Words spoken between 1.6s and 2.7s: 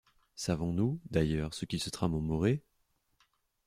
qui se trame en Morée?